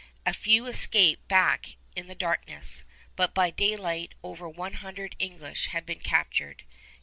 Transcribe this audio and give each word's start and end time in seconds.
A 0.25 0.33
few 0.33 0.65
escaped 0.65 1.27
back 1.27 1.75
in 1.95 2.07
the 2.07 2.15
darkness, 2.15 2.81
but 3.15 3.35
by 3.35 3.51
daylight 3.51 4.15
over 4.23 4.49
one 4.49 4.73
hundred 4.81 5.15
English 5.19 5.67
had 5.67 5.85
been 5.85 5.99
captured. 5.99 6.63